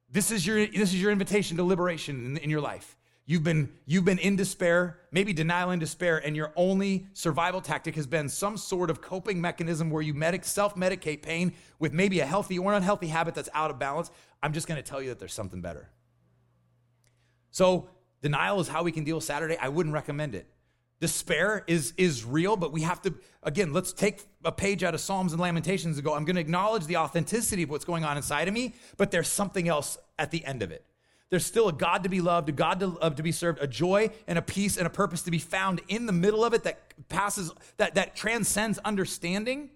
[0.10, 2.98] this is your this is your invitation to liberation in, in your life.
[3.30, 7.96] You've been, you've been in despair, maybe denial and despair, and your only survival tactic
[7.96, 12.22] has been some sort of coping mechanism where you medic, self medicate pain with maybe
[12.22, 14.12] a healthy or unhealthy habit that's out of balance.
[14.42, 15.90] I'm just going to tell you that there's something better.
[17.52, 17.90] So,
[18.22, 19.58] denial is how we can deal Saturday.
[19.58, 20.48] I wouldn't recommend it.
[21.00, 25.00] Despair is, is real, but we have to, again, let's take a page out of
[25.00, 28.18] Psalms and Lamentations and go, I'm going to acknowledge the authenticity of what's going on
[28.18, 30.84] inside of me, but there's something else at the end of it.
[31.30, 33.68] There's still a God to be loved, a God to, uh, to be served, a
[33.68, 36.64] joy and a peace and a purpose to be found in the middle of it
[36.64, 36.80] that
[37.10, 39.70] passes, that, that transcends understanding.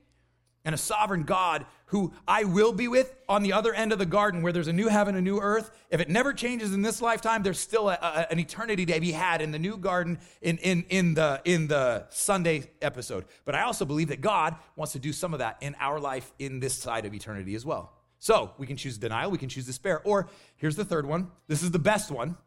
[0.63, 4.05] And a sovereign God who I will be with on the other end of the
[4.05, 5.71] garden where there's a new heaven, a new earth.
[5.89, 9.11] If it never changes in this lifetime, there's still a, a, an eternity to be
[9.11, 13.25] had in the new garden in, in, in, the, in the Sunday episode.
[13.43, 16.31] But I also believe that God wants to do some of that in our life
[16.39, 17.93] in this side of eternity as well.
[18.19, 20.01] So we can choose denial, we can choose despair.
[20.03, 21.31] Or here's the third one.
[21.47, 22.37] This is the best one.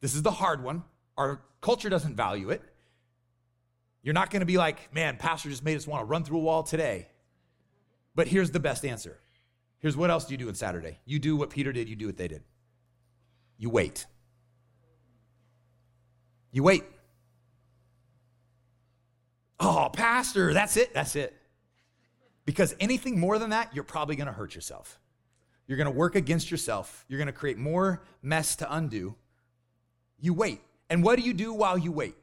[0.00, 0.84] This is the hard one.
[1.16, 2.62] Our culture doesn't value it.
[4.02, 6.38] You're not going to be like, man, pastor just made us want to run through
[6.38, 7.08] a wall today.
[8.18, 9.16] But here's the best answer.
[9.78, 10.98] Here's what else do you do on Saturday?
[11.04, 12.42] You do what Peter did, you do what they did.
[13.58, 14.06] You wait.
[16.50, 16.82] You wait.
[19.60, 20.92] Oh, Pastor, that's it.
[20.92, 21.32] That's it.
[22.44, 24.98] Because anything more than that, you're probably to hurt yourself.
[25.68, 27.04] You're to work against yourself.
[27.06, 29.14] You're to create more mess to undo.
[30.18, 30.60] You wait.
[30.90, 32.16] And what do you do while you wait?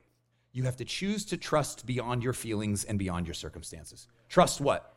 [0.51, 4.09] You have to choose to trust beyond your feelings and beyond your circumstances.
[4.27, 4.91] Trust what?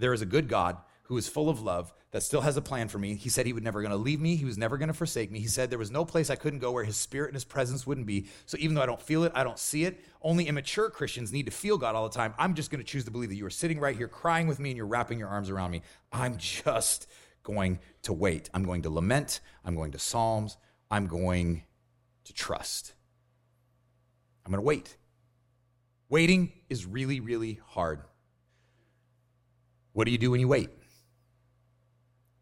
[0.00, 2.88] There is a good God who is full of love that still has a plan
[2.88, 3.14] for me.
[3.14, 4.36] He said he was never going to leave me.
[4.36, 5.40] He was never going to forsake me.
[5.40, 7.86] He said there was no place I couldn't go where his spirit and his presence
[7.86, 8.26] wouldn't be.
[8.46, 10.04] So even though I don't feel it, I don't see it.
[10.22, 12.34] Only immature Christians need to feel God all the time.
[12.38, 14.60] I'm just going to choose to believe that you are sitting right here crying with
[14.60, 15.82] me and you're wrapping your arms around me.
[16.12, 17.06] I'm just
[17.42, 18.50] going to wait.
[18.54, 19.40] I'm going to lament.
[19.64, 20.56] I'm going to psalms.
[20.90, 21.64] I'm going
[22.24, 22.94] to trust.
[24.44, 24.96] I'm going to wait.
[26.08, 28.02] Waiting is really, really hard.
[29.92, 30.70] What do you do when you wait?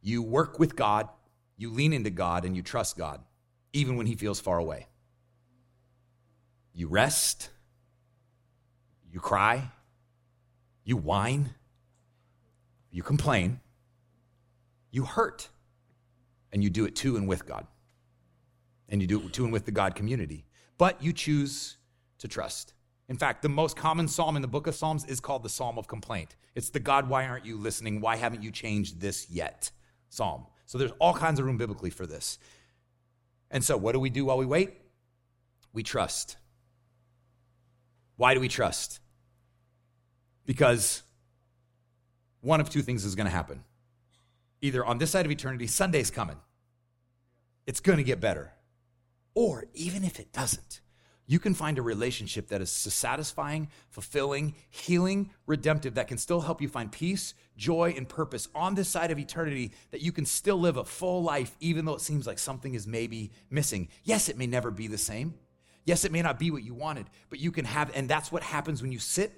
[0.03, 1.09] You work with God,
[1.57, 3.21] you lean into God, and you trust God,
[3.73, 4.87] even when He feels far away.
[6.75, 7.51] You rest,
[9.11, 9.71] you cry,
[10.85, 11.55] you whine,
[12.91, 13.61] you complain,
[14.91, 15.49] you hurt,
[16.53, 17.67] and you do it to and with God.
[18.89, 20.47] And you do it to and with the God community.
[20.79, 21.77] But you choose
[22.19, 22.73] to trust.
[23.09, 25.79] In fact, the most common psalm in the book of Psalms is called the Psalm
[25.79, 26.37] of Complaint.
[26.55, 28.01] It's the God, why aren't you listening?
[28.01, 29.71] Why haven't you changed this yet?
[30.11, 30.47] Psalm.
[30.67, 32.39] So there's all kinds of room biblically for this.
[33.51, 34.75] And so, what do we do while we wait?
[35.73, 36.37] We trust.
[38.17, 39.01] Why do we trust?
[40.45, 41.03] Because
[42.43, 43.65] one of two things is going to happen.
[44.61, 46.37] Either on this side of eternity, Sunday's coming,
[47.67, 48.53] it's going to get better.
[49.35, 50.81] Or even if it doesn't,
[51.31, 56.63] you can find a relationship that is satisfying, fulfilling, healing, redemptive, that can still help
[56.63, 60.59] you find peace, joy, and purpose on this side of eternity, that you can still
[60.59, 63.89] live a full life, even though it seems like something is maybe missing.
[64.05, 65.35] Yes, it may never be the same.
[65.85, 68.43] Yes, it may not be what you wanted, but you can have, and that's what
[68.43, 69.33] happens when you sit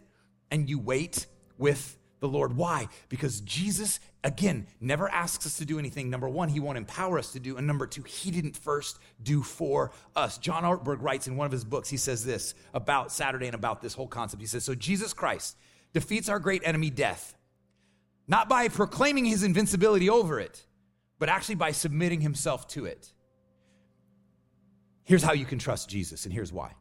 [0.53, 1.27] and you wait
[1.59, 2.57] with the Lord.
[2.57, 2.89] Why?
[3.09, 6.11] Because Jesus, again, never asks us to do anything.
[6.11, 7.57] Number one, he won't empower us to do.
[7.57, 10.39] And number two, he didn't first do for us.
[10.39, 13.83] John Ortberg writes in one of his books, he says this about Saturday and about
[13.83, 14.41] this whole concept.
[14.41, 15.57] He says, So Jesus Christ
[15.93, 17.37] defeats our great enemy, death,
[18.29, 20.65] not by proclaiming his invincibility over it,
[21.19, 23.13] but actually by submitting himself to it.
[25.05, 26.73] Here's how you can trust Jesus, and here's why.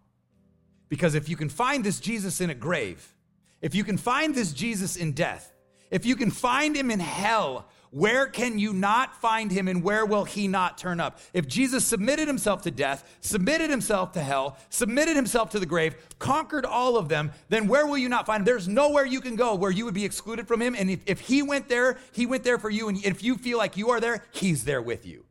[0.90, 3.16] Because if you can find this Jesus in a grave,
[3.62, 5.54] if you can find this Jesus in death,
[5.92, 10.06] if you can find him in hell, where can you not find him and where
[10.06, 11.20] will he not turn up?
[11.34, 15.96] If Jesus submitted himself to death, submitted himself to hell, submitted himself to the grave,
[16.20, 18.46] conquered all of them, then where will you not find him?
[18.46, 20.76] There's nowhere you can go where you would be excluded from him.
[20.76, 22.90] And if, if he went there, he went there for you.
[22.90, 25.26] And if you feel like you are there, he's there with you.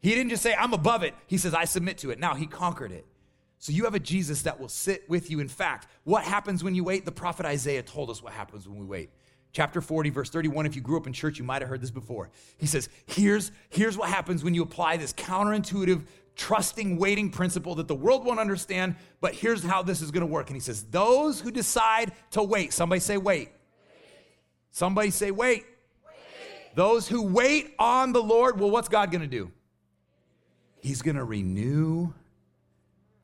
[0.00, 1.14] He didn't just say, I'm above it.
[1.26, 2.18] He says, I submit to it.
[2.18, 3.04] Now he conquered it.
[3.58, 5.40] So you have a Jesus that will sit with you.
[5.40, 7.04] In fact, what happens when you wait?
[7.04, 9.10] The prophet Isaiah told us what happens when we wait.
[9.52, 10.66] Chapter 40, verse 31.
[10.66, 12.30] If you grew up in church, you might have heard this before.
[12.58, 16.02] He says, Here's, here's what happens when you apply this counterintuitive,
[16.36, 20.26] trusting, waiting principle that the world won't understand, but here's how this is going to
[20.26, 20.48] work.
[20.48, 23.48] And he says, Those who decide to wait, somebody say, Wait.
[23.48, 23.52] wait.
[24.76, 25.64] Somebody say, wait.
[26.04, 26.74] wait.
[26.74, 29.50] Those who wait on the Lord, well, what's God going to do?
[30.82, 32.12] He's going to renew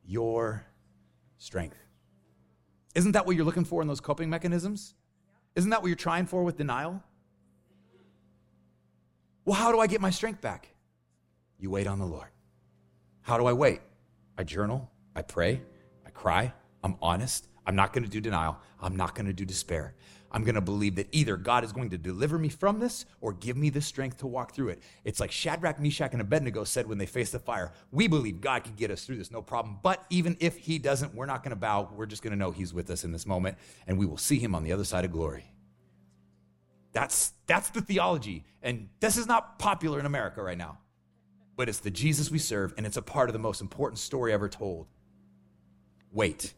[0.04, 0.64] your
[1.38, 1.76] strength.
[2.94, 4.94] Isn't that what you're looking for in those coping mechanisms?
[5.54, 7.02] Isn't that what you're trying for with denial?
[9.44, 10.68] Well, how do I get my strength back?
[11.58, 12.28] You wait on the Lord.
[13.22, 13.80] How do I wait?
[14.36, 15.62] I journal, I pray,
[16.06, 17.48] I cry, I'm honest.
[17.64, 19.94] I'm not going to do denial, I'm not going to do despair.
[20.32, 23.34] I'm going to believe that either God is going to deliver me from this or
[23.34, 24.82] give me the strength to walk through it.
[25.04, 28.64] It's like Shadrach, Meshach, and Abednego said when they faced the fire We believe God
[28.64, 29.78] can get us through this, no problem.
[29.82, 31.90] But even if He doesn't, we're not going to bow.
[31.94, 34.38] We're just going to know He's with us in this moment, and we will see
[34.38, 35.44] Him on the other side of glory.
[36.92, 38.44] That's, that's the theology.
[38.62, 40.78] And this is not popular in America right now,
[41.56, 44.32] but it's the Jesus we serve, and it's a part of the most important story
[44.32, 44.86] ever told.
[46.10, 46.54] Wait.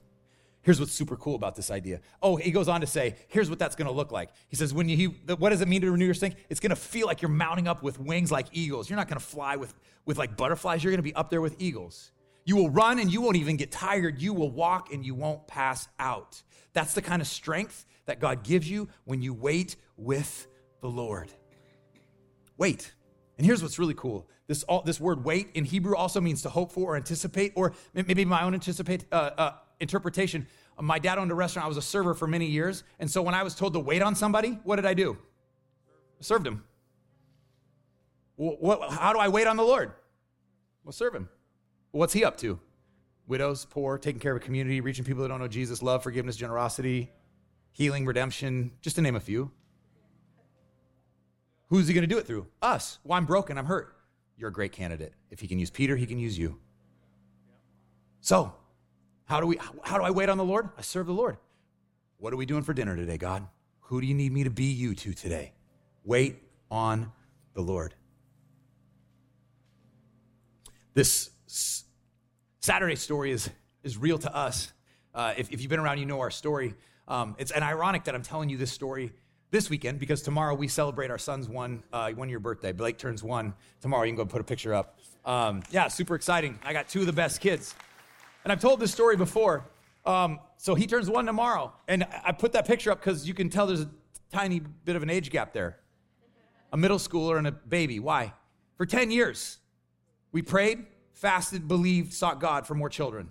[0.65, 2.01] Here's what's super cool about this idea.
[2.23, 4.31] Oh, he goes on to say, here's what that's going to look like.
[4.49, 5.05] He says, when you, he,
[5.35, 6.39] what does it mean to renew your strength?
[6.49, 8.89] It's going to feel like you're mounting up with wings like eagles.
[8.89, 9.75] You're not going to fly with,
[10.07, 10.83] with like butterflies.
[10.83, 12.13] You're going to be up there with eagles.
[12.47, 14.23] You will run and you won't even get tired.
[14.23, 16.43] You will walk and you won't pass out.
[16.73, 20.47] That's the kind of strength that God gives you when you wait with
[20.81, 21.31] the Lord.
[22.57, 22.95] Wait.
[23.37, 24.29] And here's what's really cool.
[24.47, 27.73] This, all, this word wait in Hebrew also means to hope for or anticipate, or
[27.95, 29.53] maybe my own anticipate, uh, uh,
[29.85, 30.47] interpretation.
[30.81, 31.67] My dad owned a restaurant.
[31.67, 32.83] I was a server for many years.
[32.99, 35.17] And so when I was told to wait on somebody, what did I do?
[36.19, 36.65] I served him.
[38.37, 39.93] What, how do I wait on the Lord?
[40.83, 41.29] Well, serve him.
[41.93, 42.59] What's he up to?
[43.29, 46.37] Widows, poor, taking care of a community, reaching people that don't know Jesus, love, forgiveness,
[46.37, 47.13] generosity,
[47.73, 49.51] healing, redemption, just to name a few.
[51.69, 52.47] Who's he going to do it through?
[52.61, 52.99] Us.
[53.05, 53.57] Well, I'm broken.
[53.57, 53.97] I'm hurt.
[54.37, 55.13] You're a great candidate.
[55.31, 56.59] If he can use Peter, he can use you.
[58.21, 58.53] So,
[59.25, 60.69] how do we how do I wait on the Lord?
[60.77, 61.37] I serve the Lord.
[62.19, 63.47] What are we doing for dinner today, God?
[63.81, 65.53] Who do you need me to be you to today?
[66.05, 67.13] Wait on
[67.55, 67.95] the Lord.
[70.95, 71.31] This
[72.61, 73.51] Saturday story is,
[73.83, 74.73] is real to us.
[75.15, 76.75] Uh, if, if, you've been around, you know our story.
[77.07, 79.13] Um, it's an ironic that I'm telling you this story
[79.51, 82.73] this weekend because tomorrow we celebrate our son's one uh, one year birthday.
[82.73, 84.05] Blake turns one tomorrow.
[84.05, 84.99] You can go put a picture up.
[85.25, 86.59] Um, yeah, super exciting.
[86.65, 87.75] I got two of the best kids,
[88.45, 89.67] and I've told this story before.
[90.05, 93.49] Um, so he turns one tomorrow, and I put that picture up because you can
[93.49, 93.91] tell there's a
[94.31, 95.79] tiny bit of an age gap there.
[96.73, 97.99] A middle schooler and a baby.
[98.01, 98.35] Why?
[98.77, 99.59] For 10 years,
[100.33, 103.31] we prayed, fasted, believed, sought God for more children.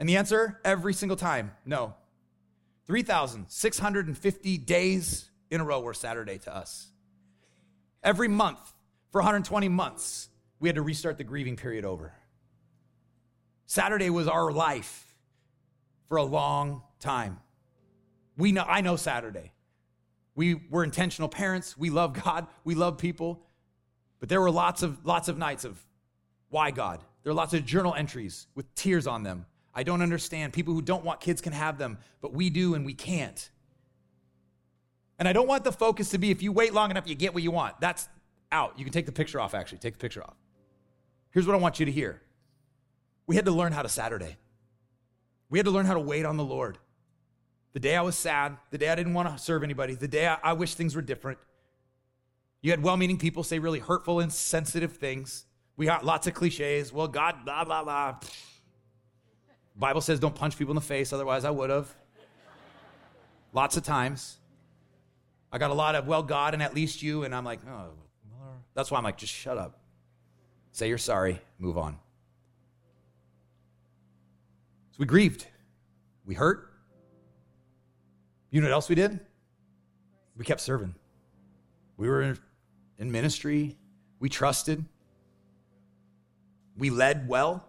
[0.00, 1.94] And the answer every single time no.
[2.86, 6.88] 3,650 days in a row were Saturday to us.
[8.02, 8.60] Every month
[9.10, 12.14] for 120 months, we had to restart the grieving period over.
[13.68, 15.14] Saturday was our life
[16.08, 17.38] for a long time.
[18.36, 19.52] We know, I know Saturday.
[20.34, 21.78] We were intentional parents.
[21.78, 22.48] We love God.
[22.64, 23.40] We love people.
[24.18, 25.80] But there were lots of, lots of nights of
[26.48, 27.04] why God.
[27.22, 29.46] There are lots of journal entries with tears on them
[29.78, 30.52] I don't understand.
[30.52, 33.48] People who don't want kids can have them, but we do and we can't.
[35.20, 37.32] And I don't want the focus to be if you wait long enough, you get
[37.32, 37.80] what you want.
[37.80, 38.08] That's
[38.50, 38.76] out.
[38.76, 39.78] You can take the picture off, actually.
[39.78, 40.34] Take the picture off.
[41.30, 42.20] Here's what I want you to hear
[43.28, 44.36] we had to learn how to Saturday.
[45.50, 46.78] We had to learn how to wait on the Lord.
[47.74, 50.26] The day I was sad, the day I didn't want to serve anybody, the day
[50.26, 51.38] I, I wish things were different.
[52.62, 55.44] You had well meaning people say really hurtful and sensitive things.
[55.76, 56.92] We got lots of cliches.
[56.92, 58.16] Well, God, blah, blah, blah.
[59.76, 61.94] Bible says don't punch people in the face, otherwise I would have.
[63.52, 64.38] Lots of times.
[65.52, 67.24] I got a lot of, well, God, and at least you.
[67.24, 67.90] And I'm like, oh,
[68.74, 69.78] that's why I'm like, just shut up.
[70.72, 71.98] Say you're sorry, move on.
[74.98, 75.46] So we grieved.
[76.24, 76.72] We hurt.
[78.50, 79.20] You know what else we did?
[80.36, 80.96] We kept serving.
[81.96, 82.36] We were
[82.98, 83.76] in ministry.
[84.18, 84.84] We trusted.
[86.76, 87.64] We led well.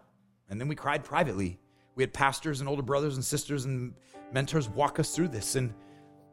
[0.48, 1.60] And then we cried privately.
[1.94, 3.94] We had pastors and older brothers and sisters and
[4.32, 5.54] mentors walk us through this.
[5.54, 5.72] And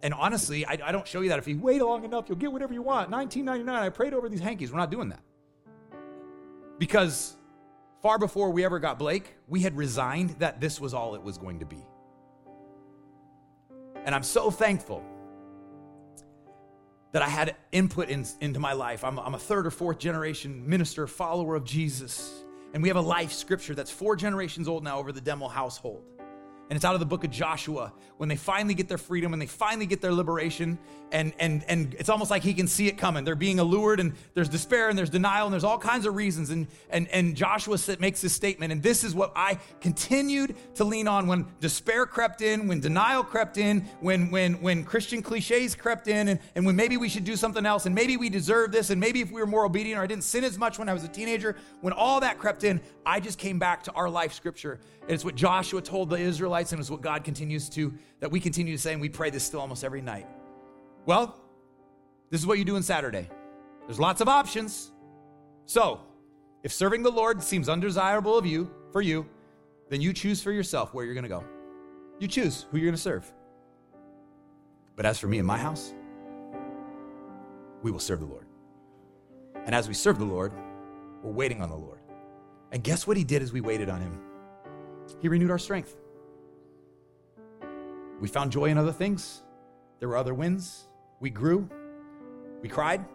[0.02, 1.38] and honestly, I, I don't show you that.
[1.40, 3.12] If you wait long enough, you'll get whatever you want.
[3.12, 4.72] 1999, I prayed over these hankies.
[4.72, 5.22] We're not doing that.
[6.80, 7.36] Because
[8.02, 11.38] far before we ever got Blake, we had resigned that this was all it was
[11.38, 11.84] going to be.
[14.06, 15.04] And I'm so thankful
[17.12, 19.04] that I had input in, into my life.
[19.04, 22.44] I'm, I'm a third or fourth generation minister, follower of Jesus.
[22.74, 26.04] And we have a life scripture that's four generations old now over the Demo household
[26.70, 29.42] and it's out of the book of Joshua when they finally get their freedom and
[29.42, 30.78] they finally get their liberation
[31.12, 33.24] and and and it's almost like he can see it coming.
[33.24, 36.50] They're being allured and there's despair and there's denial and there's all kinds of reasons
[36.50, 41.08] and and and Joshua makes this statement and this is what I continued to lean
[41.08, 46.08] on when despair crept in, when denial crept in, when when when Christian cliches crept
[46.08, 48.90] in and and when maybe we should do something else and maybe we deserve this
[48.90, 50.94] and maybe if we were more obedient or I didn't sin as much when I
[50.94, 54.34] was a teenager, when all that crept in, I just came back to our life
[54.34, 54.80] scripture.
[55.02, 58.40] And it's what Joshua told the Israelites And it's what God continues to, that we
[58.40, 60.28] continue to say, and we pray this still almost every night.
[61.06, 61.40] Well,
[62.30, 63.30] this is what you do on Saturday.
[63.86, 64.92] There's lots of options.
[65.66, 66.02] So,
[66.64, 69.28] if serving the Lord seems undesirable of you, for you,
[69.90, 71.44] then you choose for yourself where you're going to go.
[72.20, 73.32] You choose who you're going to serve.
[74.96, 75.94] But as for me and my house,
[77.84, 78.48] we will serve the Lord.
[79.66, 80.52] And as we serve the Lord,
[81.22, 82.00] we're waiting on the Lord.
[82.72, 84.20] And guess what he did as we waited on him?
[85.22, 85.96] He renewed our strength.
[88.20, 89.44] We found joy in other things.
[90.00, 90.88] There were other wins.
[91.20, 91.70] We grew.
[92.62, 93.06] We cried.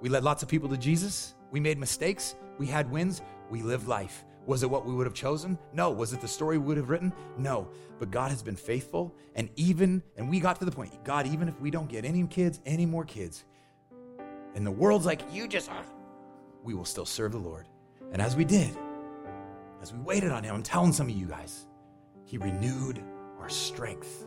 [0.00, 1.34] We led lots of people to Jesus.
[1.50, 2.36] We made mistakes.
[2.58, 3.22] We had wins.
[3.50, 4.24] We lived life.
[4.46, 5.58] Was it what we would have chosen?
[5.72, 5.90] No.
[5.90, 7.12] Was it the story we would have written?
[7.38, 7.68] No.
[7.98, 9.14] But God has been faithful.
[9.34, 12.24] And even, and we got to the point, God, even if we don't get any
[12.26, 13.44] kids, any more kids,
[14.54, 15.84] and the world's like, you just are,
[16.62, 17.66] we will still serve the Lord.
[18.12, 18.76] And as we did,
[19.82, 21.66] as we waited on Him, I'm telling some of you guys,
[22.24, 23.02] He renewed
[23.40, 24.26] our strength.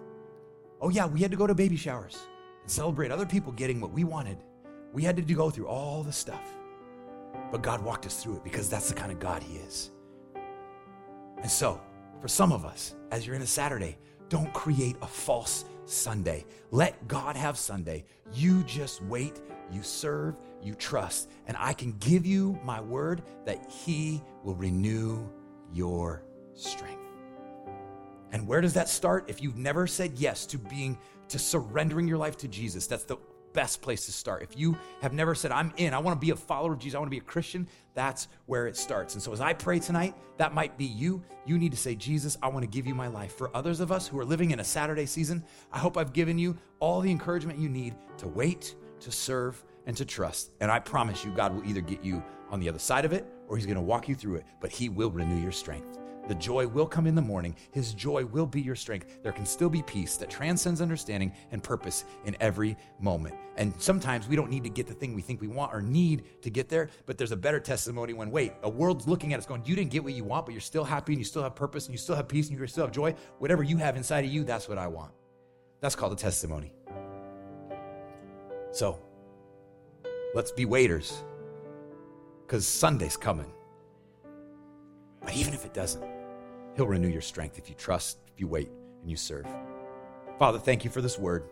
[0.79, 2.17] Oh, yeah, we had to go to baby showers
[2.61, 4.37] and celebrate other people getting what we wanted.
[4.93, 6.43] We had to go through all the stuff.
[7.51, 9.91] But God walked us through it because that's the kind of God He is.
[11.41, 11.81] And so,
[12.21, 13.97] for some of us, as you're in a Saturday,
[14.29, 16.45] don't create a false Sunday.
[16.71, 18.05] Let God have Sunday.
[18.33, 23.71] You just wait, you serve, you trust, and I can give you my word that
[23.71, 25.27] He will renew
[25.71, 26.23] your
[26.53, 27.06] strength.
[28.31, 29.29] And where does that start?
[29.29, 30.97] If you've never said yes to being,
[31.29, 33.17] to surrendering your life to Jesus, that's the
[33.53, 34.43] best place to start.
[34.43, 36.95] If you have never said, I'm in, I want to be a follower of Jesus,
[36.95, 39.15] I want to be a Christian, that's where it starts.
[39.15, 41.23] And so as I pray tonight, that might be you.
[41.45, 43.35] You need to say, Jesus, I want to give you my life.
[43.35, 46.37] For others of us who are living in a Saturday season, I hope I've given
[46.37, 50.51] you all the encouragement you need to wait, to serve, and to trust.
[50.61, 53.25] And I promise you, God will either get you on the other side of it
[53.47, 55.97] or He's going to walk you through it, but He will renew your strength.
[56.27, 57.55] The joy will come in the morning.
[57.71, 59.23] His joy will be your strength.
[59.23, 63.35] There can still be peace that transcends understanding and purpose in every moment.
[63.55, 66.23] And sometimes we don't need to get the thing we think we want or need
[66.41, 69.45] to get there, but there's a better testimony when, wait, a world's looking at us
[69.45, 71.55] going, you didn't get what you want, but you're still happy and you still have
[71.55, 73.15] purpose and you still have peace and you still have joy.
[73.39, 75.11] Whatever you have inside of you, that's what I want.
[75.79, 76.73] That's called a testimony.
[78.71, 78.99] So
[80.35, 81.23] let's be waiters
[82.45, 83.51] because Sunday's coming.
[85.21, 86.16] But even if it doesn't,
[86.77, 88.69] He'll renew your strength if you trust, if you wait,
[89.01, 89.47] and you serve.
[90.37, 91.43] Father, thank you for this word.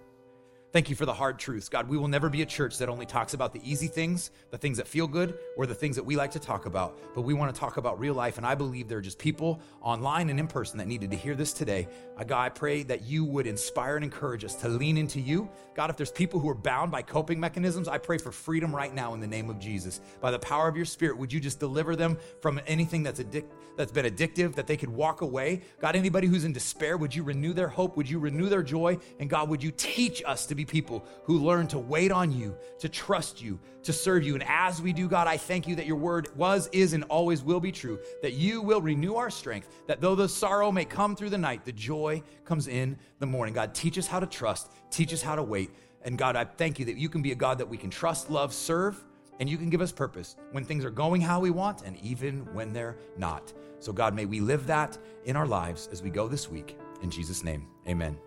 [0.76, 1.70] Thank you for the hard truths.
[1.70, 4.58] God, we will never be a church that only talks about the easy things, the
[4.58, 7.34] things that feel good, or the things that we like to talk about, but we
[7.34, 8.38] want to talk about real life.
[8.38, 11.34] And I believe there are just people online and in person that needed to hear
[11.34, 11.88] this today.
[12.18, 15.48] Uh, God, I pray that you would inspire and encourage us to lean into you.
[15.76, 18.94] God, if there's people who are bound by coping mechanisms, I pray for freedom right
[18.94, 20.02] now in the name of Jesus.
[20.20, 23.48] By the power of your spirit, would you just deliver them from anything that's addic-
[23.78, 25.62] that's been addictive, that they could walk away?
[25.80, 27.96] God, anybody who's in despair, would you renew their hope?
[27.96, 28.98] Would you renew their joy?
[29.22, 32.90] And God, would you teach us to people who learn to wait on you, to
[32.90, 34.34] trust you, to serve you.
[34.34, 37.44] And as we do, God, I thank you that your word was, is, and always
[37.44, 41.16] will be true, that you will renew our strength, that though the sorrow may come
[41.16, 43.54] through the night, the joy comes in the morning.
[43.54, 45.70] God, teach us how to trust, teach us how to wait.
[46.04, 48.30] And God, I thank you that you can be a God that we can trust,
[48.30, 49.04] love, serve,
[49.40, 52.46] and you can give us purpose when things are going how we want and even
[52.54, 53.54] when they're not.
[53.80, 56.78] So, God, may we live that in our lives as we go this week.
[57.02, 58.18] In Jesus' name, amen.